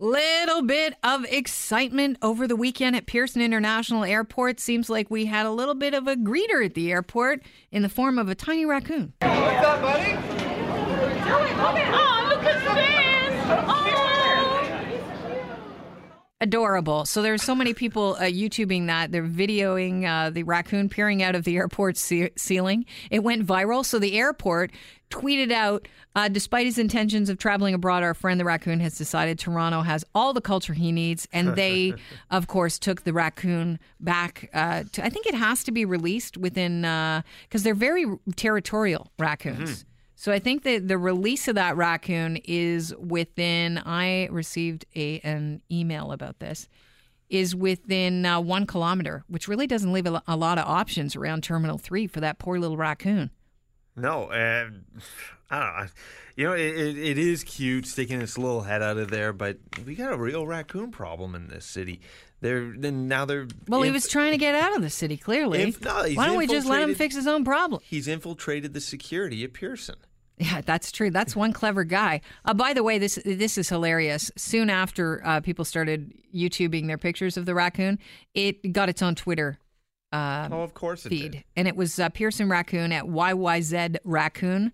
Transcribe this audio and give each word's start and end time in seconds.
Little 0.00 0.62
bit 0.62 0.94
of 1.02 1.24
excitement 1.24 2.18
over 2.22 2.46
the 2.46 2.54
weekend 2.54 2.94
at 2.94 3.06
Pearson 3.06 3.42
International 3.42 4.04
Airport. 4.04 4.60
Seems 4.60 4.88
like 4.88 5.10
we 5.10 5.26
had 5.26 5.44
a 5.44 5.50
little 5.50 5.74
bit 5.74 5.92
of 5.92 6.06
a 6.06 6.14
greeter 6.14 6.64
at 6.64 6.74
the 6.74 6.92
airport 6.92 7.42
in 7.72 7.82
the 7.82 7.88
form 7.88 8.16
of 8.16 8.28
a 8.28 8.36
tiny 8.36 8.64
raccoon. 8.64 9.12
What's 9.20 9.66
up, 9.66 9.82
buddy? 9.82 10.12
Oh, 11.60 12.26
look 12.28 12.44
at 12.44 12.76
this! 12.76 13.64
Oh. 13.66 13.87
Adorable. 16.40 17.04
So 17.04 17.20
there's 17.20 17.42
so 17.42 17.52
many 17.52 17.74
people 17.74 18.14
uh, 18.20 18.22
YouTubing 18.22 18.86
that. 18.86 19.10
They're 19.10 19.24
videoing 19.24 20.04
uh, 20.04 20.30
the 20.30 20.44
raccoon 20.44 20.88
peering 20.88 21.20
out 21.20 21.34
of 21.34 21.42
the 21.42 21.56
airport 21.62 21.96
ce- 21.96 22.30
ceiling. 22.36 22.86
It 23.10 23.24
went 23.24 23.44
viral. 23.44 23.84
So 23.84 23.98
the 23.98 24.16
airport 24.16 24.70
tweeted 25.10 25.50
out, 25.50 25.88
uh, 26.14 26.28
despite 26.28 26.66
his 26.66 26.78
intentions 26.78 27.28
of 27.28 27.38
traveling 27.38 27.74
abroad, 27.74 28.04
our 28.04 28.14
friend 28.14 28.38
the 28.38 28.44
raccoon 28.44 28.78
has 28.78 28.96
decided 28.96 29.36
Toronto 29.38 29.80
has 29.80 30.04
all 30.14 30.32
the 30.32 30.40
culture 30.40 30.74
he 30.74 30.92
needs. 30.92 31.26
And 31.32 31.56
they, 31.56 31.94
of 32.30 32.46
course, 32.46 32.78
took 32.78 33.02
the 33.02 33.12
raccoon 33.12 33.80
back 33.98 34.48
uh, 34.54 34.84
to, 34.92 35.04
I 35.04 35.08
think 35.08 35.26
it 35.26 35.34
has 35.34 35.64
to 35.64 35.72
be 35.72 35.84
released 35.84 36.36
within, 36.36 36.82
because 36.82 37.64
they're 37.64 37.74
very 37.74 38.06
territorial 38.36 39.10
raccoons. 39.18 39.84
So 40.20 40.32
I 40.32 40.40
think 40.40 40.64
that 40.64 40.88
the 40.88 40.98
release 40.98 41.46
of 41.46 41.54
that 41.54 41.76
raccoon 41.76 42.38
is 42.44 42.92
within. 42.96 43.78
I 43.78 44.26
received 44.32 44.84
a 44.96 45.20
an 45.20 45.62
email 45.70 46.10
about 46.10 46.40
this. 46.40 46.68
Is 47.30 47.54
within 47.54 48.26
uh, 48.26 48.40
one 48.40 48.66
kilometer, 48.66 49.22
which 49.28 49.46
really 49.46 49.68
doesn't 49.68 49.92
leave 49.92 50.06
a, 50.06 50.20
a 50.26 50.34
lot 50.34 50.58
of 50.58 50.66
options 50.66 51.14
around 51.14 51.44
Terminal 51.44 51.78
Three 51.78 52.08
for 52.08 52.18
that 52.18 52.40
poor 52.40 52.58
little 52.58 52.76
raccoon. 52.76 53.30
No, 53.94 54.28
and 54.32 54.86
I 55.50 55.60
don't 55.60 55.76
know. 55.76 55.92
You 56.34 56.44
know, 56.46 56.52
it, 56.52 56.76
it, 56.76 56.98
it 56.98 57.18
is 57.18 57.44
cute 57.44 57.86
sticking 57.86 58.20
its 58.20 58.36
little 58.36 58.62
head 58.62 58.82
out 58.82 58.96
of 58.96 59.10
there, 59.10 59.32
but 59.32 59.58
we 59.86 59.94
got 59.94 60.12
a 60.12 60.16
real 60.16 60.46
raccoon 60.46 60.90
problem 60.90 61.36
in 61.36 61.46
this 61.46 61.64
city. 61.64 62.00
They're 62.40 62.72
then 62.76 63.06
now 63.06 63.24
they're 63.24 63.46
Well, 63.68 63.82
he 63.82 63.92
was 63.92 64.08
trying 64.08 64.32
to 64.32 64.38
get 64.38 64.56
out 64.56 64.74
of 64.74 64.82
the 64.82 64.90
city. 64.90 65.16
Clearly, 65.16 65.62
Inf- 65.62 65.80
no, 65.80 65.94
why 66.14 66.26
don't 66.26 66.38
we 66.38 66.48
just 66.48 66.66
let 66.66 66.82
him 66.82 66.96
fix 66.96 67.14
his 67.14 67.28
own 67.28 67.44
problem? 67.44 67.82
he's 67.84 68.08
infiltrated 68.08 68.74
the 68.74 68.80
security 68.80 69.44
at 69.44 69.52
Pearson. 69.52 69.94
Yeah, 70.40 70.60
that's 70.64 70.92
true. 70.92 71.10
That's 71.10 71.34
one 71.34 71.52
clever 71.52 71.84
guy. 71.84 72.20
Uh, 72.44 72.54
by 72.54 72.72
the 72.72 72.82
way, 72.82 72.98
this 72.98 73.18
this 73.24 73.58
is 73.58 73.68
hilarious. 73.68 74.30
Soon 74.36 74.70
after 74.70 75.20
uh, 75.26 75.40
people 75.40 75.64
started 75.64 76.12
YouTubing 76.34 76.86
their 76.86 76.98
pictures 76.98 77.36
of 77.36 77.44
the 77.46 77.54
raccoon, 77.54 77.98
it 78.34 78.72
got 78.72 78.88
its 78.88 79.02
own 79.02 79.14
Twitter 79.14 79.58
uh, 80.12 80.48
Oh, 80.50 80.62
of 80.62 80.74
course 80.74 81.04
it 81.06 81.10
feed, 81.10 81.32
did. 81.32 81.44
and 81.56 81.66
it 81.68 81.76
was 81.76 81.98
uh, 81.98 82.08
Pearson 82.08 82.48
Raccoon 82.48 82.92
at 82.92 83.04
YYZ 83.04 83.96
Raccoon. 84.04 84.72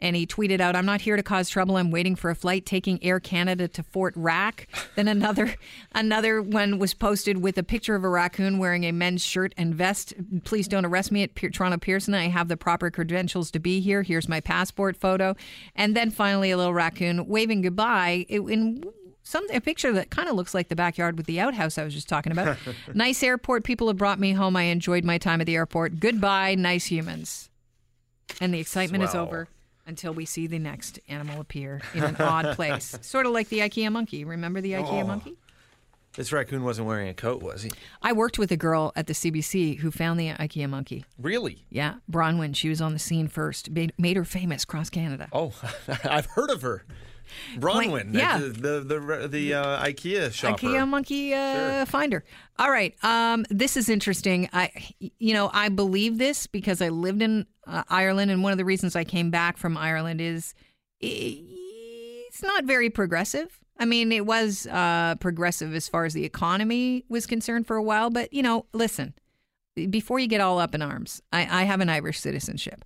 And 0.00 0.16
he 0.16 0.26
tweeted 0.26 0.60
out, 0.60 0.76
"I'm 0.76 0.86
not 0.86 1.00
here 1.00 1.16
to 1.16 1.22
cause 1.22 1.48
trouble. 1.48 1.76
I'm 1.76 1.90
waiting 1.90 2.16
for 2.16 2.30
a 2.30 2.34
flight 2.34 2.66
taking 2.66 3.02
Air 3.02 3.20
Canada 3.20 3.68
to 3.68 3.82
Fort 3.82 4.14
Rack." 4.16 4.68
Then 4.94 5.08
another, 5.08 5.56
another 5.92 6.40
one 6.40 6.78
was 6.78 6.94
posted 6.94 7.42
with 7.42 7.58
a 7.58 7.64
picture 7.64 7.96
of 7.96 8.04
a 8.04 8.08
raccoon 8.08 8.58
wearing 8.58 8.84
a 8.84 8.92
men's 8.92 9.24
shirt 9.24 9.52
and 9.56 9.74
vest. 9.74 10.14
Please 10.44 10.68
don't 10.68 10.84
arrest 10.84 11.10
me 11.10 11.24
at 11.24 11.34
Toronto 11.34 11.78
Pearson. 11.78 12.14
I 12.14 12.28
have 12.28 12.46
the 12.46 12.56
proper 12.56 12.92
credentials 12.92 13.50
to 13.52 13.58
be 13.58 13.80
here. 13.80 14.02
Here's 14.02 14.28
my 14.28 14.40
passport 14.40 14.96
photo. 14.96 15.34
And 15.74 15.96
then 15.96 16.10
finally, 16.10 16.52
a 16.52 16.56
little 16.56 16.74
raccoon 16.74 17.26
waving 17.26 17.62
goodbye 17.62 18.24
in 18.28 18.84
some 19.24 19.48
a 19.50 19.60
picture 19.60 19.92
that 19.92 20.10
kind 20.10 20.28
of 20.28 20.36
looks 20.36 20.54
like 20.54 20.68
the 20.68 20.76
backyard 20.76 21.16
with 21.16 21.26
the 21.26 21.40
outhouse 21.40 21.78
I 21.78 21.84
was 21.84 21.94
just 21.94 22.08
talking 22.08 22.30
about. 22.30 22.56
nice 22.94 23.22
airport. 23.22 23.64
People 23.64 23.88
have 23.88 23.96
brought 23.96 24.20
me 24.20 24.32
home. 24.32 24.54
I 24.54 24.64
enjoyed 24.64 25.04
my 25.04 25.18
time 25.18 25.40
at 25.40 25.46
the 25.46 25.56
airport. 25.56 25.98
Goodbye, 25.98 26.54
nice 26.54 26.86
humans. 26.86 27.48
And 28.40 28.54
the 28.54 28.60
excitement 28.60 29.02
is 29.02 29.14
over 29.14 29.48
until 29.86 30.12
we 30.12 30.24
see 30.24 30.46
the 30.46 30.58
next 30.58 30.98
animal 31.08 31.40
appear 31.40 31.80
in 31.94 32.02
an 32.04 32.16
odd 32.16 32.54
place. 32.56 32.96
Sort 33.02 33.26
of 33.26 33.32
like 33.32 33.48
the 33.48 33.58
IKEA 33.60 33.90
monkey. 33.92 34.24
Remember 34.24 34.60
the 34.60 34.72
IKEA 34.72 35.02
Oh. 35.02 35.06
monkey? 35.06 35.34
This 36.16 36.32
raccoon 36.32 36.62
wasn't 36.62 36.86
wearing 36.86 37.08
a 37.08 37.14
coat, 37.14 37.42
was 37.42 37.64
he? 37.64 37.72
I 38.00 38.12
worked 38.12 38.38
with 38.38 38.52
a 38.52 38.56
girl 38.56 38.92
at 38.94 39.08
the 39.08 39.14
CBC 39.14 39.78
who 39.80 39.90
found 39.90 40.20
the 40.20 40.28
IKEA 40.30 40.68
monkey. 40.68 41.04
Really? 41.18 41.64
Yeah, 41.70 41.94
Bronwyn. 42.10 42.54
She 42.54 42.68
was 42.68 42.80
on 42.80 42.92
the 42.92 43.00
scene 43.00 43.26
first. 43.26 43.68
Made, 43.70 43.92
made 43.98 44.16
her 44.16 44.24
famous 44.24 44.62
across 44.62 44.90
Canada. 44.90 45.28
Oh, 45.32 45.52
I've 46.04 46.26
heard 46.26 46.50
of 46.50 46.62
her. 46.62 46.84
Bronwyn, 47.56 48.14
yeah. 48.14 48.38
the 48.38 48.48
the 48.48 48.80
the, 48.80 49.28
the 49.28 49.54
uh, 49.54 49.84
IKEA 49.84 50.32
shopper. 50.32 50.66
IKEA 50.66 50.88
monkey 50.88 51.34
uh, 51.34 51.78
Sure. 51.78 51.86
finder. 51.86 52.24
All 52.58 52.70
right. 52.70 52.94
Um, 53.02 53.44
this 53.50 53.76
is 53.76 53.88
interesting. 53.88 54.48
I, 54.52 54.70
you 55.18 55.34
know, 55.34 55.50
I 55.52 55.68
believe 55.68 56.18
this 56.18 56.46
because 56.46 56.80
I 56.80 56.88
lived 56.90 57.22
in 57.22 57.46
uh, 57.66 57.82
Ireland, 57.88 58.30
and 58.30 58.42
one 58.42 58.52
of 58.52 58.58
the 58.58 58.64
reasons 58.64 58.94
I 58.96 59.04
came 59.04 59.30
back 59.30 59.56
from 59.56 59.76
Ireland 59.76 60.20
is 60.20 60.54
it's 61.00 62.42
not 62.42 62.64
very 62.64 62.90
progressive. 62.90 63.60
I 63.78 63.84
mean, 63.86 64.12
it 64.12 64.24
was 64.24 64.66
uh, 64.68 65.16
progressive 65.16 65.74
as 65.74 65.88
far 65.88 66.04
as 66.04 66.14
the 66.14 66.24
economy 66.24 67.04
was 67.08 67.26
concerned 67.26 67.66
for 67.66 67.76
a 67.76 67.82
while, 67.82 68.10
but 68.10 68.32
you 68.32 68.42
know, 68.42 68.66
listen, 68.72 69.14
before 69.90 70.20
you 70.20 70.28
get 70.28 70.40
all 70.40 70.58
up 70.58 70.74
in 70.74 70.82
arms, 70.82 71.20
I, 71.32 71.40
I 71.62 71.64
have 71.64 71.80
an 71.80 71.88
Irish 71.88 72.20
citizenship. 72.20 72.84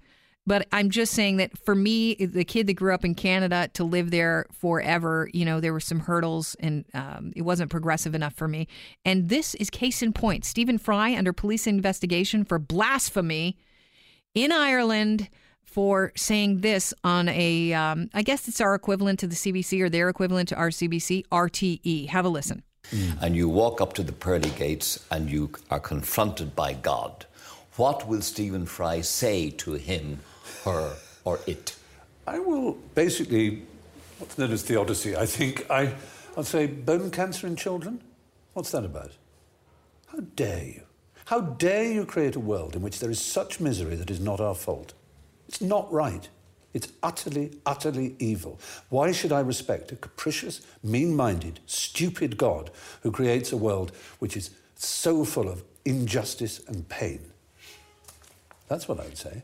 But 0.48 0.66
I'm 0.72 0.88
just 0.88 1.12
saying 1.12 1.36
that 1.36 1.58
for 1.58 1.74
me, 1.74 2.14
the 2.14 2.42
kid 2.42 2.68
that 2.68 2.72
grew 2.72 2.94
up 2.94 3.04
in 3.04 3.14
Canada 3.14 3.68
to 3.74 3.84
live 3.84 4.10
there 4.10 4.46
forever, 4.50 5.28
you 5.34 5.44
know, 5.44 5.60
there 5.60 5.74
were 5.74 5.78
some 5.78 6.00
hurdles 6.00 6.56
and 6.58 6.86
um, 6.94 7.34
it 7.36 7.42
wasn't 7.42 7.70
progressive 7.70 8.14
enough 8.14 8.32
for 8.32 8.48
me. 8.48 8.66
And 9.04 9.28
this 9.28 9.54
is 9.56 9.68
case 9.68 10.00
in 10.00 10.14
point. 10.14 10.46
Stephen 10.46 10.78
Fry 10.78 11.14
under 11.14 11.34
police 11.34 11.66
investigation 11.66 12.46
for 12.46 12.58
blasphemy 12.58 13.58
in 14.34 14.50
Ireland 14.50 15.28
for 15.62 16.12
saying 16.16 16.62
this 16.62 16.94
on 17.04 17.28
a, 17.28 17.74
um, 17.74 18.08
I 18.14 18.22
guess 18.22 18.48
it's 18.48 18.62
our 18.62 18.74
equivalent 18.74 19.18
to 19.18 19.26
the 19.26 19.34
CBC 19.34 19.82
or 19.82 19.90
their 19.90 20.08
equivalent 20.08 20.48
to 20.48 20.56
our 20.56 20.70
CBC, 20.70 21.26
RTE. 21.30 22.08
Have 22.08 22.24
a 22.24 22.30
listen. 22.30 22.62
and 23.20 23.36
you 23.36 23.50
walk 23.50 23.82
up 23.82 23.92
to 23.92 24.02
the 24.02 24.12
pearly 24.12 24.48
gates 24.50 25.04
and 25.10 25.28
you 25.28 25.50
are 25.70 25.78
confronted 25.78 26.56
by 26.56 26.72
God, 26.72 27.26
what 27.76 28.08
will 28.08 28.22
Stephen 28.22 28.64
Fry 28.64 29.02
say 29.02 29.50
to 29.50 29.74
him, 29.74 30.20
her, 30.64 30.94
or 31.24 31.40
it? 31.46 31.76
I 32.26 32.38
will 32.38 32.72
basically, 32.94 33.62
what's 34.18 34.38
known 34.38 34.52
as 34.52 34.62
theodicy, 34.62 35.16
I 35.16 35.26
think. 35.26 35.68
I, 35.70 35.94
I'll 36.36 36.44
say 36.44 36.66
bone 36.66 37.10
cancer 37.10 37.46
in 37.46 37.56
children? 37.56 38.00
What's 38.52 38.70
that 38.72 38.84
about? 38.84 39.12
How 40.08 40.18
dare 40.20 40.64
you? 40.64 40.82
How 41.26 41.40
dare 41.40 41.92
you 41.92 42.04
create 42.04 42.36
a 42.36 42.40
world 42.40 42.74
in 42.74 42.82
which 42.82 43.00
there 43.00 43.10
is 43.10 43.20
such 43.20 43.60
misery 43.60 43.96
that 43.96 44.10
is 44.10 44.20
not 44.20 44.40
our 44.40 44.54
fault? 44.54 44.94
It's 45.46 45.60
not 45.60 45.92
right. 45.92 46.28
It's 46.74 46.92
utterly, 47.02 47.58
utterly 47.66 48.14
evil. 48.18 48.58
Why 48.88 49.12
should 49.12 49.32
I 49.32 49.40
respect 49.40 49.92
a 49.92 49.96
capricious, 49.96 50.60
mean 50.82 51.16
minded, 51.16 51.60
stupid 51.66 52.36
God 52.36 52.70
who 53.02 53.10
creates 53.10 53.52
a 53.52 53.56
world 53.56 53.92
which 54.18 54.36
is 54.36 54.50
so 54.74 55.24
full 55.24 55.48
of 55.48 55.64
injustice 55.84 56.60
and 56.68 56.88
pain? 56.88 57.32
That's 58.68 58.86
what 58.86 59.00
I 59.00 59.04
would 59.04 59.18
say. 59.18 59.42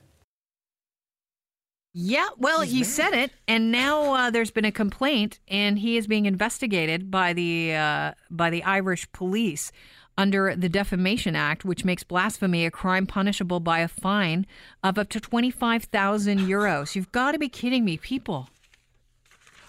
Yeah, 1.97 2.27
well, 2.38 2.62
he 2.62 2.82
said 2.82 3.12
it, 3.15 3.31
and 3.47 3.71
now 3.71 4.15
uh, 4.15 4.31
there's 4.31 4.50
been 4.50 4.65
a 4.65 4.72
complaint, 4.72 5.38
and 5.47 5.78
he 5.78 5.97
is 5.97 6.09
being 6.09 6.27
investigated 6.27 7.09
by 7.09 7.32
the 7.32 7.72
uh, 7.75 8.12
by 8.31 8.50
the 8.50 8.65
Irish 8.65 9.10
police 9.12 9.71
under 10.19 10.56
the 10.56 10.69
Defamation 10.69 11.37
Act, 11.37 11.65
which 11.65 11.84
makes 11.84 12.03
blasphemy 12.03 12.66
a 12.66 12.71
crime 12.72 13.06
punishable 13.06 13.60
by 13.60 13.78
a 13.78 13.87
fine 13.88 14.44
of 14.83 14.99
up 14.99 15.09
to 15.10 15.21
twenty 15.21 15.53
five 15.53 15.84
thousand 15.84 16.41
euros. 16.41 16.97
You've 16.97 17.12
got 17.12 17.31
to 17.33 17.38
be 17.38 17.49
kidding 17.49 17.84
me, 17.84 17.97
people! 17.97 18.49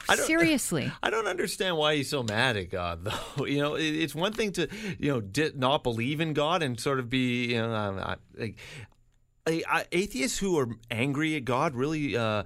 I 0.10 0.16
don't- 0.16 0.26
Seriously. 0.26 0.92
I 1.04 1.12
don't 1.12 1.28
understand 1.28 1.78
why 1.78 1.96
he's 1.96 2.10
so 2.10 2.24
mad 2.24 2.58
at 2.58 2.72
God, 2.72 3.04
though. 3.38 3.46
You 3.46 3.60
know, 3.60 3.76
it, 3.76 3.84
it's 3.84 4.16
one 4.16 4.34
thing 4.34 4.52
to 4.54 4.68
you 4.98 5.12
know 5.12 5.22
di- 5.22 5.52
not 5.56 5.84
believe 5.84 6.20
in 6.22 6.34
God 6.34 6.64
and 6.64 6.80
sort 6.80 6.98
of 6.98 7.08
be 7.08 7.54
you 7.54 7.62
know 7.62 7.72
I- 7.72 7.90
like 7.90 8.08
I, 8.40 8.44
I, 8.44 8.54
atheists 9.48 10.38
who 10.38 10.58
are 10.60 10.70
angry 10.92 11.36
at 11.36 11.46
God 11.46 11.76
really 11.76 12.16
uh, 12.18 12.44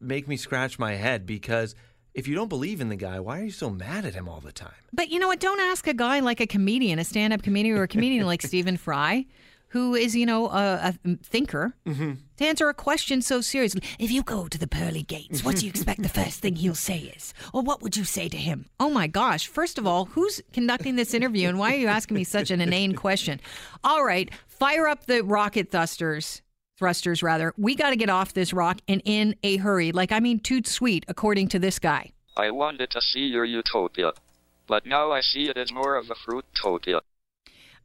make 0.00 0.28
me 0.28 0.36
scratch 0.36 0.78
my 0.78 0.94
head 0.94 1.26
because 1.26 1.74
if 2.14 2.28
you 2.28 2.34
don't 2.34 2.48
believe 2.48 2.80
in 2.80 2.88
the 2.88 2.96
guy, 2.96 3.20
why 3.20 3.40
are 3.40 3.44
you 3.44 3.50
so 3.50 3.70
mad 3.70 4.04
at 4.04 4.14
him 4.14 4.28
all 4.28 4.40
the 4.40 4.52
time? 4.52 4.74
But 4.92 5.08
you 5.10 5.18
know 5.18 5.28
what? 5.28 5.40
Don't 5.40 5.60
ask 5.60 5.86
a 5.86 5.94
guy 5.94 6.20
like 6.20 6.40
a 6.40 6.46
comedian, 6.46 6.98
a 6.98 7.04
stand 7.04 7.32
up 7.32 7.42
comedian, 7.42 7.76
or 7.78 7.82
a 7.84 7.88
comedian 7.88 8.26
like 8.26 8.42
Stephen 8.42 8.76
Fry, 8.76 9.24
who 9.68 9.94
is, 9.94 10.14
you 10.14 10.26
know, 10.26 10.48
a, 10.50 10.94
a 11.04 11.16
thinker, 11.22 11.72
to 11.86 12.44
answer 12.44 12.68
a 12.68 12.74
question 12.74 13.22
so 13.22 13.40
seriously. 13.40 13.82
If 13.98 14.10
you 14.10 14.22
go 14.22 14.46
to 14.46 14.58
the 14.58 14.66
pearly 14.66 15.02
gates, 15.02 15.42
what 15.42 15.56
do 15.56 15.64
you 15.64 15.70
expect 15.70 16.02
the 16.02 16.10
first 16.10 16.40
thing 16.40 16.56
he'll 16.56 16.74
say 16.74 16.98
is? 17.16 17.32
Or 17.54 17.62
what 17.62 17.80
would 17.80 17.96
you 17.96 18.04
say 18.04 18.28
to 18.28 18.36
him? 18.36 18.66
Oh 18.78 18.90
my 18.90 19.06
gosh. 19.06 19.46
First 19.46 19.78
of 19.78 19.86
all, 19.86 20.04
who's 20.04 20.42
conducting 20.52 20.96
this 20.96 21.14
interview 21.14 21.48
and 21.48 21.58
why 21.58 21.72
are 21.72 21.78
you 21.78 21.86
asking 21.86 22.16
me 22.16 22.24
such 22.24 22.50
an 22.50 22.60
inane 22.60 22.94
question? 22.94 23.40
All 23.82 24.04
right, 24.04 24.30
fire 24.62 24.86
up 24.86 25.06
the 25.06 25.24
rocket 25.24 25.72
thrusters. 25.72 26.40
Thrusters, 26.78 27.20
rather. 27.20 27.52
We 27.56 27.74
got 27.74 27.90
to 27.90 27.96
get 27.96 28.08
off 28.08 28.32
this 28.32 28.52
rock 28.52 28.78
and 28.86 29.02
in 29.04 29.34
a 29.42 29.56
hurry. 29.56 29.90
Like, 29.90 30.12
I 30.12 30.20
mean, 30.20 30.38
toot 30.38 30.68
sweet, 30.68 31.04
according 31.08 31.48
to 31.48 31.58
this 31.58 31.80
guy. 31.80 32.12
I 32.36 32.52
wanted 32.52 32.90
to 32.90 33.00
see 33.00 33.26
your 33.26 33.44
utopia, 33.44 34.12
but 34.68 34.86
now 34.86 35.10
I 35.10 35.20
see 35.20 35.48
it 35.48 35.56
as 35.56 35.72
more 35.72 35.96
of 35.96 36.10
a 36.10 36.14
fruitopia. 36.14 37.00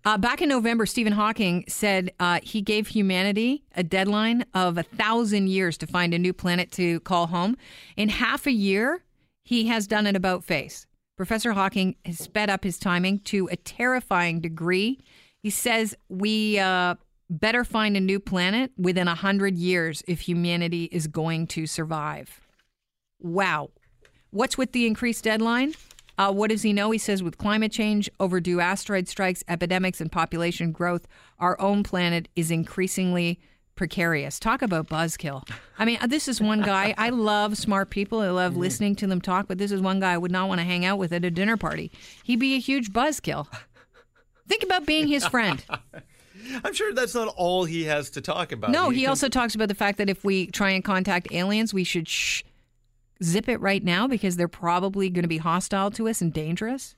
Uh, 0.06 0.20
back 0.20 0.40
in 0.40 0.50
November, 0.50 0.86
Stephen 0.86 1.14
Hawking 1.14 1.66
said 1.68 2.12
uh, 2.20 2.42
he 2.44 2.62
gave 2.62 2.90
humanity 2.90 3.64
a 3.76 3.84
deadline 3.84 4.46
of 4.54 4.78
a 4.78 4.84
thousand 4.84 5.48
years 5.48 5.80
to 5.80 5.88
find 5.88 6.14
a 6.14 6.20
new 6.20 6.32
planet 6.32 6.72
to 6.74 7.00
call 7.00 7.26
home. 7.26 7.58
In 7.96 8.10
half 8.10 8.46
a 8.46 8.52
year, 8.52 9.04
he 9.44 9.66
has 9.66 9.88
done 9.88 10.06
an 10.06 10.16
about 10.16 10.44
face. 10.44 10.86
Professor 11.18 11.54
Hawking 11.54 11.96
has 12.06 12.20
sped 12.20 12.52
up 12.52 12.64
his 12.64 12.78
timing 12.78 13.18
to 13.22 13.50
a 13.52 13.56
terrifying 13.56 14.42
degree. 14.42 15.00
He 15.44 15.50
says 15.50 15.96
we 16.10 16.60
uh, 16.60 16.96
better 17.30 17.64
find 17.64 17.96
a 17.98 18.02
new 18.02 18.20
planet 18.20 18.72
within 18.78 19.08
100 19.08 19.56
years 19.58 20.04
if 20.08 20.22
humanity 20.22 20.86
is 20.86 21.08
going 21.08 21.48
to 21.48 21.66
survive. 21.66 22.42
Wow. 23.20 23.72
What's 24.32 24.58
with 24.58 24.72
the 24.72 24.86
increased 24.86 25.24
deadline? 25.24 25.74
Uh, 26.18 26.32
what 26.32 26.50
does 26.50 26.64
he 26.64 26.74
know? 26.74 26.90
He 26.92 26.98
says 26.98 27.22
with 27.22 27.38
climate 27.38 27.72
change, 27.72 28.10
overdue 28.20 28.60
asteroid 28.60 29.08
strikes, 29.08 29.44
epidemics, 29.48 30.02
and 30.02 30.12
population 30.12 30.72
growth, 30.72 31.08
our 31.40 31.60
own 31.62 31.84
planet 31.84 32.28
is 32.36 32.50
increasingly 32.50 33.40
precarious. 33.76 34.40
Talk 34.40 34.64
about 34.64 34.90
buzzkill. 34.90 35.48
I 35.78 35.86
mean, 35.86 36.00
this 36.08 36.28
is 36.28 36.42
one 36.42 36.62
guy. 36.62 36.96
I 36.98 37.10
love 37.10 37.56
smart 37.56 37.92
people. 37.92 38.20
I 38.22 38.32
love 38.32 38.58
listening 38.58 38.96
to 38.96 39.08
them 39.08 39.22
talk, 39.22 39.48
but 39.48 39.60
this 39.60 39.72
is 39.72 39.80
one 39.80 40.00
guy 40.00 40.14
I 40.14 40.18
would 40.18 40.32
not 40.32 40.50
want 40.50 40.60
to 40.60 40.66
hang 40.66 40.84
out 40.84 40.98
with 40.98 41.14
at 41.14 41.24
a 41.24 41.30
dinner 41.30 41.56
party. 41.56 41.92
He'd 42.24 42.40
be 42.40 42.56
a 42.56 42.60
huge 42.60 42.92
buzzkill. 42.92 43.48
Think 44.48 44.64
about 44.64 44.86
being 44.86 45.08
his 45.08 45.26
friend. 45.28 45.64
I'm 46.64 46.74
sure 46.74 46.94
that's 46.94 47.16
not 47.16 47.34
all 47.36 47.66
he 47.66 47.84
has 47.86 48.10
to 48.12 48.22
talk 48.22 48.52
about. 48.52 48.72
No, 48.72 48.90
he 48.90 49.02
can- 49.02 49.10
also 49.10 49.30
talks 49.30 49.56
about 49.56 49.68
the 49.68 49.76
fact 49.76 49.98
that 49.98 50.10
if 50.10 50.24
we 50.24 50.48
try 50.48 50.72
and 50.72 50.84
contact 50.84 51.28
aliens, 51.32 51.74
we 51.74 51.84
should 51.84 52.08
shh, 52.08 52.44
zip 53.24 53.50
it 53.50 53.60
right 53.60 53.84
now 53.84 54.08
because 54.08 54.38
they're 54.38 54.48
probably 54.48 55.10
going 55.10 55.24
to 55.24 55.30
be 55.30 55.38
hostile 55.38 55.92
to 55.92 56.08
us 56.08 56.22
and 56.22 56.34
dangerous. 56.34 56.96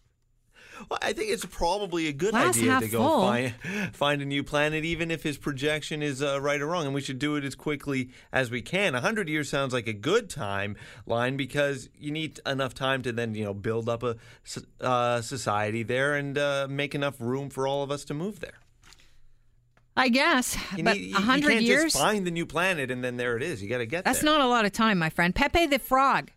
Well, 0.89 0.99
I 1.01 1.13
think 1.13 1.31
it's 1.31 1.45
probably 1.45 2.07
a 2.07 2.13
good 2.13 2.31
Glass 2.31 2.57
idea 2.57 2.79
to 2.79 2.87
go 2.87 2.97
full. 2.99 3.21
find 3.21 3.53
find 3.93 4.21
a 4.21 4.25
new 4.25 4.43
planet, 4.43 4.85
even 4.85 5.11
if 5.11 5.23
his 5.23 5.37
projection 5.37 6.01
is 6.03 6.21
uh, 6.21 6.39
right 6.39 6.61
or 6.61 6.67
wrong. 6.67 6.85
And 6.85 6.93
we 6.93 7.01
should 7.01 7.19
do 7.19 7.35
it 7.35 7.43
as 7.43 7.55
quickly 7.55 8.11
as 8.31 8.49
we 8.51 8.61
can. 8.61 8.95
A 8.95 9.01
hundred 9.01 9.27
years 9.29 9.49
sounds 9.49 9.73
like 9.73 9.87
a 9.87 9.93
good 9.93 10.29
timeline 10.29 11.35
because 11.37 11.89
you 11.97 12.11
need 12.11 12.39
enough 12.45 12.73
time 12.73 13.01
to 13.03 13.11
then 13.11 13.35
you 13.35 13.43
know 13.45 13.53
build 13.53 13.89
up 13.89 14.03
a 14.03 14.15
uh, 14.81 15.21
society 15.21 15.83
there 15.83 16.15
and 16.15 16.37
uh, 16.37 16.67
make 16.69 16.95
enough 16.95 17.15
room 17.19 17.49
for 17.49 17.67
all 17.67 17.83
of 17.83 17.91
us 17.91 18.03
to 18.05 18.13
move 18.13 18.39
there. 18.39 18.53
I 19.97 20.07
guess, 20.07 20.57
You 20.77 20.83
but 20.85 20.95
a 20.95 21.11
hundred 21.13 21.61
years. 21.61 21.83
just 21.91 21.97
find 21.97 22.25
the 22.25 22.31
new 22.31 22.45
planet 22.45 22.89
and 22.89 23.03
then 23.03 23.17
there 23.17 23.35
it 23.35 23.43
is. 23.43 23.61
You 23.61 23.67
got 23.67 23.79
to 23.79 23.85
get 23.85 24.05
That's 24.05 24.19
there. 24.21 24.31
not 24.31 24.39
a 24.39 24.47
lot 24.47 24.63
of 24.63 24.71
time, 24.71 24.97
my 24.97 25.09
friend. 25.09 25.35
Pepe 25.35 25.65
the 25.65 25.77
Frog, 25.79 26.31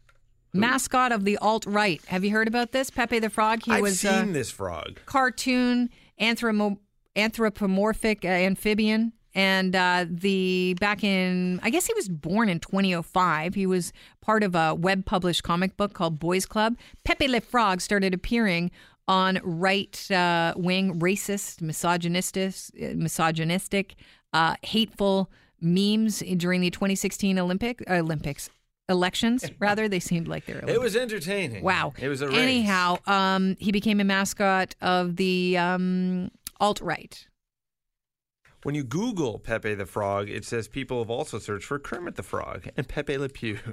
mascot 0.53 1.13
of 1.13 1.25
the 1.25 1.37
alt 1.39 1.65
right. 1.67 2.03
Have 2.07 2.25
you 2.25 2.31
heard 2.31 2.49
about 2.49 2.73
this? 2.73 2.91
Pepe 2.91 3.19
the 3.19 3.31
Frog. 3.31 3.63
He 3.65 3.73
I've 3.73 3.83
was 3.83 4.01
seen 4.01 4.31
a 4.31 4.33
this 4.33 4.51
frog. 4.51 5.01
cartoon 5.07 5.91
anthromo- 6.21 6.79
anthropomorphic 7.17 8.25
uh, 8.25 8.29
amphibian. 8.29 9.13
And 9.35 9.75
uh, 9.75 10.05
the 10.11 10.77
back 10.79 11.03
in, 11.03 11.59
I 11.63 11.71
guess 11.71 11.87
he 11.87 11.95
was 11.95 12.07
born 12.07 12.51
in 12.51 12.61
2005. 12.61 13.55
He 13.55 13.67
was 13.67 13.91
part 14.21 14.43
of 14.43 14.55
a 14.55 14.75
web 14.75 15.07
published 15.07 15.43
comic 15.43 15.79
book 15.79 15.95
called 15.95 16.19
Boys 16.19 16.45
Club. 16.45 16.77
Pepe 17.05 17.29
Le 17.29 17.41
Frog 17.41 17.81
started 17.81 18.13
appearing 18.13 18.71
on 19.09 19.41
right 19.43 20.11
uh, 20.11 20.53
wing, 20.57 21.01
racist, 21.01 21.63
misogynistic, 21.63 22.55
misogynistic, 22.95 23.95
uh, 24.35 24.55
hateful 24.63 25.31
memes 25.63 26.23
during 26.37 26.61
the 26.61 26.71
2016 26.71 27.39
Olympic 27.39 27.83
uh, 27.89 27.95
Olympics 27.95 28.51
elections. 28.89 29.45
Rather, 29.59 29.89
they 29.89 30.01
seemed 30.01 30.29
like 30.29 30.47
they 30.47 30.55
were. 30.55 30.69
It 30.69 30.81
was 30.81 30.97
entertaining. 30.97 31.63
Wow. 31.63 31.93
It 31.99 32.09
was 32.09 32.21
a 32.23 32.29
race. 32.29 32.37
Anyhow, 32.37 32.99
um, 33.07 33.57
he 33.59 33.73
became 33.73 34.01
a 34.01 34.05
mascot 34.05 34.75
of 34.81 35.17
the 35.17 35.57
um, 35.59 36.31
alt 36.61 36.81
right. 36.81 37.27
When 38.63 38.75
you 38.75 38.85
Google 38.85 39.41
Pepe 39.41 39.75
the 39.75 39.87
Frog, 39.87 40.31
it 40.31 40.45
says 40.45 40.69
people 40.69 41.01
have 41.01 41.11
also 41.11 41.39
searched 41.41 41.65
for 41.65 41.79
Kermit 41.81 42.15
the 42.15 42.23
Frog 42.23 42.69
and 42.77 42.87
Pepe 42.87 43.19
Le 43.19 43.29
Pew. 43.29 43.59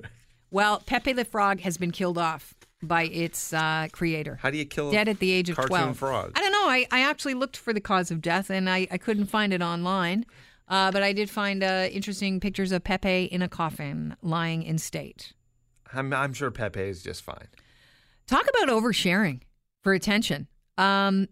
Well, 0.52 0.82
Pepe 0.84 1.14
the 1.14 1.26
Frog 1.26 1.60
has 1.60 1.78
been 1.78 1.92
killed 1.92 2.18
off 2.18 2.56
by 2.82 3.04
its 3.04 3.54
uh, 3.54 3.88
creator. 3.92 4.40
How 4.42 4.50
do 4.50 4.58
you 4.58 4.66
kill 4.66 4.90
a 4.90 4.92
Dead 4.92 5.08
at 5.08 5.20
the 5.20 5.32
age 5.32 5.50
of 5.50 5.58
cartoon 5.58 5.78
12. 5.78 5.98
frog? 5.98 6.32
I 6.36 6.42
don't 6.42 6.52
know. 6.52 6.68
I, 6.68 6.88
I 6.92 7.02
actually 7.02 7.36
looked 7.36 7.56
for 7.56 7.72
the 7.74 7.82
cause 7.82 8.10
of 8.10 8.22
death 8.22 8.50
and 8.50 8.70
I, 8.70 8.88
I 8.90 8.98
couldn't 8.98 9.28
find 9.28 9.54
it 9.54 9.62
online. 9.62 10.26
Uh, 10.70 10.92
but 10.92 11.02
I 11.02 11.14
did 11.14 11.30
find 11.30 11.64
uh, 11.64 11.88
interesting 11.92 12.40
pictures 12.40 12.72
of 12.72 12.84
Pepe 12.84 13.26
in 13.26 13.42
a 13.42 13.50
coffin 13.50 14.16
lying 14.22 14.64
in 14.64 14.78
state. 14.78 15.34
I'm, 15.94 16.14
I'm 16.14 16.34
sure 16.34 16.52
Pepe 16.52 16.80
is 16.80 17.02
just 17.02 17.24
fine. 17.24 17.48
Talk 18.28 18.46
about 18.48 18.70
oversharing 18.70 19.42
for 19.84 19.94
attention. 19.94 20.48
Um, 20.78 21.28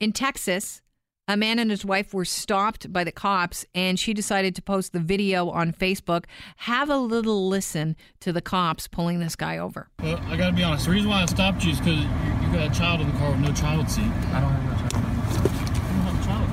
in 0.00 0.12
Texas, 0.12 0.82
a 1.28 1.36
man 1.36 1.60
and 1.60 1.70
his 1.70 1.84
wife 1.84 2.12
were 2.12 2.24
stopped 2.24 2.92
by 2.92 3.04
the 3.04 3.12
cops, 3.12 3.64
and 3.72 4.00
she 4.00 4.12
decided 4.12 4.56
to 4.56 4.62
post 4.62 4.92
the 4.92 4.98
video 4.98 5.48
on 5.48 5.72
Facebook. 5.72 6.24
Have 6.56 6.90
a 6.90 6.96
little 6.96 7.46
listen 7.48 7.94
to 8.18 8.32
the 8.32 8.40
cops 8.40 8.88
pulling 8.88 9.20
this 9.20 9.36
guy 9.36 9.56
over. 9.58 9.88
Well, 10.02 10.20
I 10.26 10.36
gotta 10.36 10.56
be 10.56 10.64
honest. 10.64 10.86
The 10.86 10.90
reason 10.90 11.08
why 11.08 11.22
I 11.22 11.26
stopped 11.26 11.64
you 11.64 11.70
is 11.70 11.78
because 11.78 11.98
you, 11.98 12.02
you 12.02 12.52
got 12.52 12.74
a 12.74 12.76
child 12.76 13.00
in 13.02 13.12
the 13.12 13.16
car 13.18 13.30
with 13.30 13.40
no 13.40 13.52
child 13.52 13.88
seat. 13.88 14.02
I 14.02 14.40
don't 14.40 14.50
have 14.50 14.86
a 14.86 14.90
child. 14.90 15.04
You 15.04 15.80
don't 15.86 16.02
have 16.02 16.18
a 16.18 16.26
child. 16.26 16.48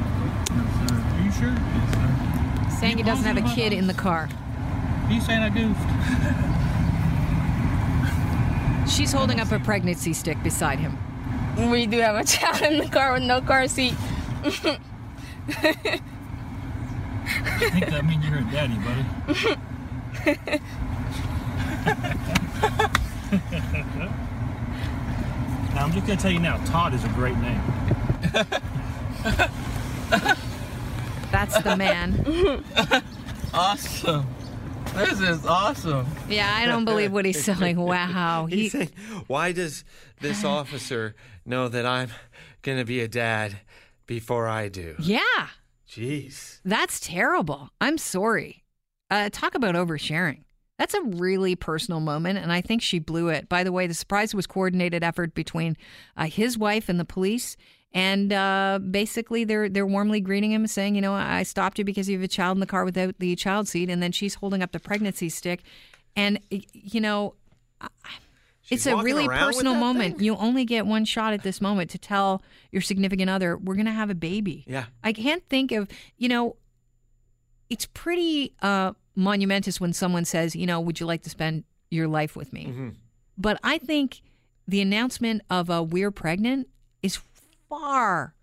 No, 0.53 0.63
sir. 0.77 0.93
Are 0.93 1.21
you 1.25 1.31
sure? 1.31 1.55
Yes, 1.57 1.93
sir. 1.93 2.03
Saying 2.79 2.97
he 2.97 3.03
doesn't 3.03 3.25
have 3.25 3.37
a 3.37 3.55
kid 3.55 3.73
in 3.73 3.87
the 3.87 3.93
car. 3.93 4.29
He's 5.09 5.25
saying 5.25 5.41
I 5.41 5.49
goofed? 5.49 5.79
She's 8.95 9.11
holding 9.11 9.39
up 9.39 9.51
a 9.51 9.59
pregnancy 9.59 10.13
stick 10.13 10.41
beside 10.43 10.79
him. 10.79 10.97
We 11.71 11.87
do 11.87 11.97
have 11.99 12.15
a 12.15 12.23
child 12.23 12.61
in 12.61 12.77
the 12.77 12.87
car 12.87 13.13
with 13.13 13.23
no 13.23 13.41
car 13.41 13.67
seat. 13.67 13.95
I 14.43 14.77
think 17.71 17.87
that 17.87 18.05
means 18.05 18.23
you're 18.25 18.37
a 18.37 18.43
daddy, 18.43 18.75
buddy. 18.75 19.03
now 25.73 25.83
I'm 25.83 25.91
just 25.91 26.05
gonna 26.05 26.19
tell 26.19 26.31
you 26.31 26.39
now, 26.39 26.57
Todd 26.65 26.93
is 26.93 27.03
a 27.03 27.09
great 27.09 27.37
name. 27.37 27.61
That's 31.37 31.61
the 31.61 31.75
man. 31.77 32.63
Awesome. 33.53 34.27
This 34.93 35.19
is 35.21 35.45
awesome. 35.45 36.05
Yeah, 36.29 36.51
I 36.53 36.65
don't 36.65 36.83
believe 36.85 37.11
what 37.11 37.25
he's 37.25 37.43
saying. 37.43 37.79
Wow. 37.79 38.45
He, 38.47 38.63
He's 38.63 38.71
saying, 38.73 38.91
why 39.27 39.51
does 39.51 39.83
this 40.19 40.43
officer 40.57 41.15
know 41.45 41.67
that 41.69 41.85
I'm 41.85 42.09
going 42.61 42.77
to 42.77 42.85
be 42.85 42.99
a 43.01 43.07
dad 43.07 43.57
before 44.05 44.47
I 44.47 44.67
do? 44.67 44.95
yeah, 44.99 45.47
Jeez. 45.89 46.59
that's 46.65 46.99
terrible. 46.99 47.69
I'm 47.79 47.97
sorry. 47.97 48.63
Uh, 49.09 49.29
talk 49.31 49.55
about 49.55 49.75
oversharing. 49.75 50.41
That's 50.77 50.93
a 50.93 51.01
really 51.01 51.55
personal 51.55 51.99
moment, 52.01 52.37
and 52.37 52.51
I 52.51 52.61
think 52.61 52.81
she 52.81 52.99
blew 52.99 53.29
it. 53.29 53.47
By 53.47 53.63
the 53.63 53.71
way, 53.71 53.87
the 53.87 53.93
surprise 53.93 54.35
was 54.35 54.45
coordinated 54.45 55.03
effort 55.03 55.33
between 55.33 55.77
uh, 56.17 56.25
his 56.25 56.57
wife 56.57 56.89
and 56.89 56.99
the 56.99 57.05
police, 57.05 57.55
and 57.93 58.33
uh, 58.33 58.79
basically 58.91 59.43
they're 59.43 59.69
they're 59.69 59.87
warmly 59.87 60.21
greeting 60.21 60.51
him, 60.51 60.67
saying, 60.67 60.95
"You 60.95 61.01
know, 61.01 61.13
I 61.13 61.43
stopped 61.43 61.79
you 61.79 61.85
because 61.85 62.09
you 62.09 62.17
have 62.17 62.23
a 62.23 62.27
child 62.27 62.57
in 62.57 62.59
the 62.59 62.65
car 62.65 62.85
without 62.85 63.15
the 63.19 63.35
child 63.35 63.67
seat," 63.67 63.89
and 63.89 64.01
then 64.01 64.11
she's 64.11 64.35
holding 64.35 64.61
up 64.61 64.71
the 64.71 64.79
pregnancy 64.79 65.29
stick, 65.29 65.63
and 66.15 66.39
you 66.49 67.01
know, 67.01 67.35
She's 68.67 68.85
it's 68.85 68.87
a 68.87 69.01
really 69.01 69.27
personal 69.29 69.75
moment. 69.75 70.17
thing? 70.17 70.25
You 70.25 70.35
only 70.35 70.65
get 70.65 70.85
one 70.85 71.05
shot 71.05 71.31
at 71.31 71.41
this 71.41 71.61
moment 71.61 71.89
to 71.91 71.97
tell 71.97 72.41
your 72.71 72.81
significant 72.81 73.29
other, 73.29 73.55
"We're 73.57 73.75
going 73.75 73.85
to 73.85 73.93
have 73.93 74.09
a 74.09 74.15
baby." 74.15 74.65
Yeah. 74.67 74.85
I 75.03 75.13
can't 75.13 75.47
think 75.47 75.71
of, 75.71 75.87
you 76.17 76.27
know, 76.27 76.57
it's 77.69 77.85
pretty 77.85 78.53
uh, 78.61 78.91
monumentous 79.15 79.79
when 79.79 79.93
someone 79.93 80.25
says, 80.25 80.53
you 80.53 80.65
know, 80.65 80.81
would 80.81 80.99
you 80.99 81.05
like 81.05 81.23
to 81.23 81.29
spend 81.29 81.63
your 81.89 82.09
life 82.09 82.35
with 82.35 82.51
me? 82.51 82.65
Mm-hmm. 82.65 82.89
But 83.37 83.57
I 83.63 83.77
think 83.77 84.21
the 84.67 84.81
announcement 84.81 85.43
of 85.49 85.69
a 85.69 85.81
we're 85.81 86.11
pregnant 86.11 86.67
is 87.01 87.19
far, 87.69 88.35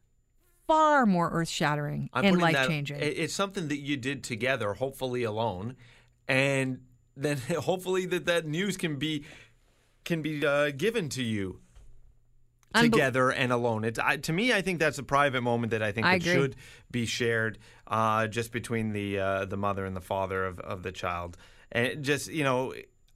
far 0.66 1.06
more 1.06 1.30
earth 1.30 1.48
shattering 1.48 2.08
and 2.26 2.40
life 2.40 2.54
changing. 2.68 2.98
it- 3.00 3.18
It's 3.18 3.34
something 3.34 3.68
that 3.68 3.78
you 3.80 3.96
did 3.96 4.22
together, 4.24 4.74
hopefully 4.74 5.22
alone, 5.22 5.76
and 6.28 6.80
then 7.16 7.36
hopefully 7.60 8.06
that 8.06 8.26
that 8.26 8.46
news 8.46 8.76
can 8.76 8.96
be 8.96 9.24
can 10.04 10.20
be 10.22 10.44
uh, 10.46 10.70
given 10.76 11.08
to 11.10 11.22
you 11.22 11.60
Unbel- 12.74 12.82
together 12.90 13.30
and 13.30 13.52
alone. 13.52 13.84
It's 13.84 13.98
I, 13.98 14.16
to 14.18 14.32
me, 14.32 14.52
I 14.52 14.60
think 14.62 14.78
that's 14.80 14.98
a 14.98 15.02
private 15.02 15.40
moment 15.42 15.70
that 15.70 15.82
I 15.82 15.92
think 15.92 16.06
I 16.06 16.18
that 16.18 16.24
should 16.24 16.56
be 16.90 17.06
shared 17.06 17.58
uh, 17.86 18.26
just 18.26 18.52
between 18.52 18.92
the 18.92 19.18
uh, 19.18 19.44
the 19.46 19.56
mother 19.56 19.84
and 19.86 19.96
the 19.96 20.00
father 20.00 20.44
of, 20.44 20.58
of 20.60 20.82
the 20.82 20.92
child. 20.92 21.36
And 21.72 22.04
just 22.04 22.30
you 22.30 22.44
know, 22.44 22.74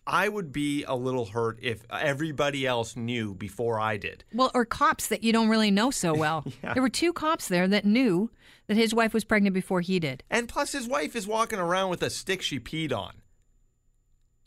I 0.08 0.28
would 0.28 0.52
be 0.52 0.84
a 0.84 0.96
little 0.96 1.26
hurt 1.26 1.58
if 1.60 1.84
everybody 1.90 2.66
else 2.66 2.96
knew 2.96 3.34
before 3.34 3.78
I 3.78 3.98
did. 3.98 4.24
Well, 4.32 4.50
or 4.54 4.64
cops 4.64 5.08
that 5.08 5.22
you 5.22 5.32
don't 5.32 5.48
really 5.50 5.70
know 5.70 5.90
so 5.90 6.14
well. 6.14 6.44
There 6.74 6.82
were 6.82 6.88
two 6.88 7.12
cops 7.12 7.48
there 7.48 7.68
that 7.68 7.84
knew 7.84 8.30
that 8.68 8.76
his 8.76 8.94
wife 8.94 9.12
was 9.12 9.24
pregnant 9.24 9.54
before 9.54 9.80
he 9.80 9.98
did. 9.98 10.22
And 10.30 10.48
plus, 10.48 10.72
his 10.72 10.86
wife 10.88 11.14
is 11.14 11.26
walking 11.26 11.58
around 11.58 11.90
with 11.90 12.02
a 12.02 12.10
stick 12.10 12.40
she 12.42 12.58
peed 12.58 12.92
on. 12.92 13.14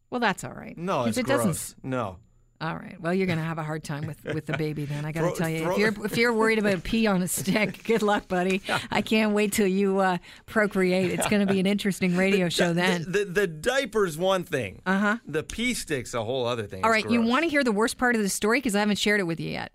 Well, 0.10 0.20
that's 0.20 0.44
all 0.44 0.52
right. 0.54 0.78
No, 0.78 1.06
it's 1.06 1.18
it 1.18 1.26
gross. 1.26 1.46
doesn't. 1.46 1.84
No. 1.84 2.18
All 2.62 2.76
right. 2.76 2.96
Well, 3.02 3.12
you're 3.12 3.26
going 3.26 3.40
to 3.40 3.44
have 3.44 3.58
a 3.58 3.64
hard 3.64 3.84
time 3.84 4.06
with, 4.06 4.24
with 4.24 4.46
the 4.46 4.56
baby 4.56 4.86
then. 4.86 5.04
I 5.04 5.12
got 5.12 5.32
to 5.32 5.36
tell 5.36 5.50
you. 5.50 5.72
If 5.72 5.78
you're 5.80 6.06
if 6.06 6.16
you're 6.16 6.32
worried 6.32 6.60
about 6.60 6.84
pee 6.84 7.08
on 7.08 7.24
a 7.24 7.28
stick, 7.28 7.84
good 7.86 8.04
luck, 8.04 8.28
buddy. 8.28 8.62
I 8.92 9.02
can't 9.02 9.34
wait 9.34 9.52
till 9.52 9.66
you 9.66 9.98
uh, 10.00 10.20
procreate. 10.46 11.10
It's 11.12 11.28
going 11.28 11.46
to 11.46 11.52
be 11.52 11.60
an 11.60 11.66
interesting 11.66 12.16
radio 12.16 12.50
show 12.50 12.72
then. 12.72 13.04
The, 13.04 13.26
the, 13.26 13.26
the 13.26 13.48
diaper's 13.48 14.16
one 14.16 14.44
thing. 14.44 14.84
Uh 14.86 15.00
huh. 15.00 15.18
The 15.26 15.42
pee 15.42 15.74
stick's 15.74 16.14
a 16.14 16.24
whole 16.24 16.46
other 16.46 16.68
thing. 16.68 16.86
All 16.86 16.92
right. 16.92 17.10
You 17.10 17.24
want 17.24 17.44
to 17.44 17.50
hear 17.50 17.64
the 17.64 17.72
worst 17.72 17.98
part 17.98 18.16
of 18.16 18.22
the 18.22 18.30
story 18.30 18.60
because 18.60 18.76
I 18.76 18.80
haven't 18.80 19.00
shared 19.00 19.20
it 19.20 19.24
with 19.24 19.40
you 19.40 19.50
yet. 19.50 19.72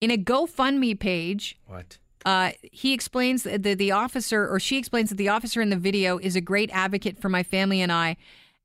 In 0.00 0.12
a 0.12 0.18
GoFundMe 0.18 0.98
page, 0.98 1.58
what? 1.66 1.98
uh, 2.24 2.52
he 2.62 2.92
explains 2.92 3.42
that 3.42 3.64
the, 3.64 3.74
the 3.74 3.90
officer, 3.90 4.48
or 4.48 4.60
she 4.60 4.78
explains 4.78 5.10
that 5.10 5.16
the 5.16 5.28
officer 5.28 5.60
in 5.60 5.70
the 5.70 5.76
video 5.76 6.18
is 6.18 6.36
a 6.36 6.40
great 6.40 6.70
advocate 6.72 7.20
for 7.20 7.28
my 7.28 7.42
family 7.42 7.80
and 7.80 7.90
I. 7.90 8.16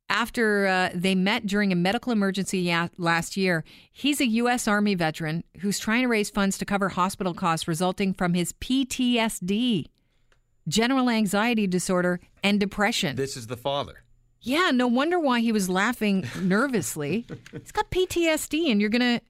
After 0.10 0.68
uh, 0.68 0.90
they 0.94 1.16
met 1.16 1.46
during 1.46 1.72
a 1.72 1.76
medical 1.76 2.14
emergency 2.14 2.74
last 2.98 3.36
year, 3.36 3.64
he's 3.92 4.22
a 4.22 4.28
U.S. 4.28 4.68
Army 4.68 4.96
veteran 4.96 5.44
who's 5.60 5.80
trying 5.80 6.04
to 6.04 6.08
raise 6.08 6.30
funds 6.30 6.58
to 6.60 6.66
cover 6.66 6.90
hospital 6.90 7.34
costs 7.34 7.68
resulting 7.68 8.14
from 8.14 8.34
his 8.34 8.54
PTSD, 8.54 9.88
general 10.68 11.10
anxiety 11.10 11.68
disorder, 11.68 12.22
and 12.42 12.60
depression. 12.60 13.18
This 13.18 13.36
is 13.36 13.48
the 13.48 13.58
father. 13.58 14.04
Yeah, 14.42 14.72
no 14.72 14.88
wonder 14.88 15.20
why 15.20 15.42
he 15.42 15.52
was 15.52 15.70
laughing 15.70 16.26
nervously. 16.42 17.26
He's 17.52 17.74
got 17.74 17.92
PTSD, 17.92 18.72
and 18.72 18.80
you're 18.80 18.90
going 18.90 19.20
to 19.20 19.22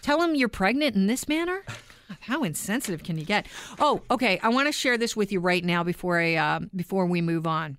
tell 0.00 0.22
him 0.22 0.34
you're 0.34 0.48
pregnant 0.48 0.94
in 0.94 1.06
this 1.06 1.26
manner? 1.28 1.64
How 2.20 2.44
insensitive 2.44 3.02
can 3.02 3.18
you 3.18 3.24
get? 3.24 3.46
Oh, 3.78 4.02
okay. 4.10 4.38
I 4.42 4.50
want 4.50 4.68
to 4.68 4.72
share 4.72 4.98
this 4.98 5.16
with 5.16 5.32
you 5.32 5.40
right 5.40 5.64
now 5.64 5.82
before 5.82 6.20
I 6.20 6.34
uh, 6.34 6.60
before 6.76 7.06
we 7.06 7.20
move 7.20 7.46
on. 7.46 7.78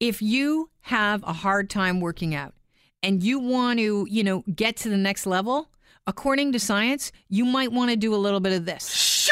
If 0.00 0.22
you 0.22 0.70
have 0.80 1.22
a 1.24 1.32
hard 1.34 1.68
time 1.68 2.00
working 2.00 2.34
out 2.34 2.54
and 3.02 3.22
you 3.22 3.38
want 3.38 3.78
to, 3.80 4.06
you 4.08 4.24
know, 4.24 4.42
get 4.54 4.78
to 4.78 4.88
the 4.88 4.96
next 4.96 5.26
level, 5.26 5.68
according 6.06 6.52
to 6.52 6.58
science, 6.58 7.12
you 7.28 7.44
might 7.44 7.70
want 7.70 7.90
to 7.90 7.98
do 7.98 8.14
a 8.14 8.16
little 8.16 8.40
bit 8.40 8.54
of 8.54 8.64
this. 8.64 9.28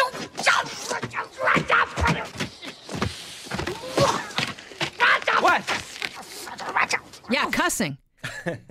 What? 5.40 5.64
Yeah, 7.30 7.48
cussing. 7.50 7.96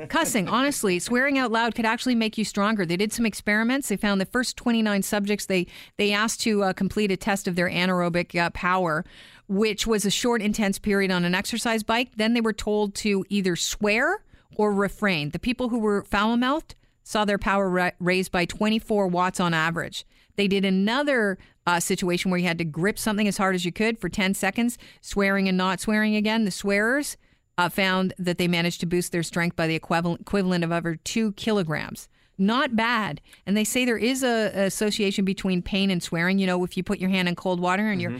Cussing. 0.09 0.47
Honestly, 0.47 0.99
swearing 0.99 1.37
out 1.37 1.51
loud 1.51 1.75
could 1.75 1.85
actually 1.85 2.15
make 2.15 2.37
you 2.37 2.45
stronger. 2.45 2.85
They 2.85 2.97
did 2.97 3.13
some 3.13 3.25
experiments. 3.25 3.89
They 3.89 3.97
found 3.97 4.19
the 4.19 4.25
first 4.25 4.57
29 4.57 5.01
subjects 5.03 5.45
they 5.45 5.67
they 5.97 6.11
asked 6.11 6.41
to 6.41 6.63
uh, 6.63 6.73
complete 6.73 7.11
a 7.11 7.17
test 7.17 7.47
of 7.47 7.55
their 7.55 7.69
anaerobic 7.69 8.37
uh, 8.39 8.49
power, 8.51 9.05
which 9.47 9.87
was 9.87 10.05
a 10.05 10.11
short, 10.11 10.41
intense 10.41 10.79
period 10.79 11.11
on 11.11 11.25
an 11.25 11.35
exercise 11.35 11.83
bike. 11.83 12.11
Then 12.15 12.33
they 12.33 12.41
were 12.41 12.53
told 12.53 12.95
to 12.95 13.25
either 13.29 13.55
swear 13.55 14.23
or 14.55 14.73
refrain. 14.73 15.29
The 15.31 15.39
people 15.39 15.69
who 15.69 15.79
were 15.79 16.03
foul 16.03 16.37
mouthed 16.37 16.75
saw 17.03 17.23
their 17.23 17.37
power 17.37 17.69
ra- 17.69 17.91
raised 17.99 18.31
by 18.31 18.45
24 18.45 19.07
watts 19.07 19.39
on 19.39 19.53
average. 19.53 20.05
They 20.35 20.47
did 20.47 20.65
another 20.65 21.37
uh, 21.65 21.79
situation 21.79 22.31
where 22.31 22.39
you 22.39 22.47
had 22.47 22.57
to 22.59 22.65
grip 22.65 22.99
something 22.99 23.27
as 23.27 23.37
hard 23.37 23.55
as 23.55 23.65
you 23.65 23.71
could 23.71 23.97
for 23.97 24.09
10 24.09 24.33
seconds, 24.33 24.77
swearing 25.01 25.47
and 25.47 25.57
not 25.57 25.79
swearing 25.79 26.15
again. 26.15 26.45
The 26.45 26.51
swearers 26.51 27.17
uh, 27.57 27.69
found 27.69 28.13
that 28.17 28.37
they 28.37 28.47
managed 28.47 28.79
to 28.81 28.85
boost 28.85 29.11
their 29.11 29.23
strength 29.23 29.55
by 29.55 29.67
the 29.67 29.75
equivalent, 29.75 30.21
equivalent 30.21 30.63
of 30.63 30.71
over 30.71 30.95
two 30.95 31.31
kilograms. 31.33 32.07
Not 32.37 32.75
bad. 32.75 33.19
And 33.47 33.57
they 33.57 33.63
say 33.63 33.83
there 33.83 33.97
is 33.97 34.23
a, 34.23 34.51
a 34.53 34.65
association 34.65 35.25
between 35.25 35.61
pain 35.63 35.89
and 35.89 36.03
swearing. 36.03 36.37
You 36.37 36.45
know, 36.45 36.63
if 36.63 36.77
you 36.77 36.83
put 36.83 36.99
your 36.99 37.09
hand 37.09 37.27
in 37.27 37.35
cold 37.35 37.59
water 37.59 37.89
and 37.89 37.99
you're 38.01 38.11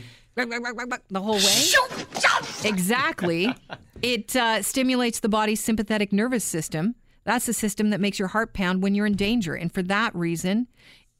the 1.10 1.22
whole 1.22 1.36
way. 1.36 1.40
Exactly. 2.64 3.54
It 4.02 4.36
uh, 4.36 4.62
stimulates 4.62 5.20
the 5.20 5.30
body's 5.30 5.60
sympathetic 5.64 6.12
nervous 6.12 6.44
system. 6.44 6.96
That's 7.24 7.46
the 7.46 7.54
system 7.54 7.90
that 7.90 8.00
makes 8.00 8.20
your 8.20 8.30
heart 8.30 8.54
pound 8.54 8.82
when 8.82 8.96
you're 8.96 9.06
in 9.06 9.16
danger. 9.16 9.54
And 9.56 9.72
for 9.72 9.84
that 9.84 10.16
reason, 10.16 10.68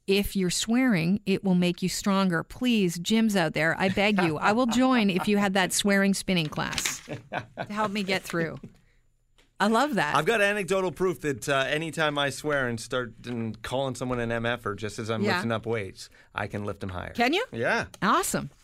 if 0.08 0.34
you're 0.34 0.50
swearing, 0.50 1.20
it 1.26 1.44
will 1.44 1.54
make 1.54 1.82
you 1.82 1.88
stronger. 1.88 2.42
Please, 2.42 2.98
gyms 2.98 3.36
out 3.36 3.52
there, 3.52 3.76
I 3.78 3.88
beg 3.90 4.20
you, 4.22 4.38
I 4.38 4.52
will 4.52 4.66
join 4.66 5.10
if 5.10 5.28
you 5.28 5.36
had 5.36 5.54
that 5.54 5.72
swearing 5.72 6.14
spinning 6.14 6.46
class 6.48 7.00
to 7.06 7.72
help 7.72 7.92
me 7.92 8.02
get 8.02 8.22
through. 8.22 8.58
I 9.60 9.66
love 9.66 9.96
that. 9.96 10.14
I've 10.14 10.24
got 10.24 10.40
anecdotal 10.40 10.92
proof 10.92 11.20
that 11.22 11.48
uh, 11.48 11.64
anytime 11.68 12.16
I 12.16 12.30
swear 12.30 12.68
and 12.68 12.78
start 12.80 13.12
and 13.26 13.60
calling 13.62 13.96
someone 13.96 14.20
an 14.20 14.30
MF 14.30 14.64
or 14.64 14.74
just 14.76 15.00
as 15.00 15.10
I'm 15.10 15.22
Yeah. 15.22 15.34
lifting 15.34 15.50
up 15.52 15.66
weights, 15.66 16.10
I 16.34 16.46
can 16.46 16.64
lift 16.64 16.78
them 16.80 16.90
higher. 16.90 17.12
Can 17.12 17.32
you? 17.32 17.44
Yeah. 17.52 17.86
Awesome. 18.00 18.50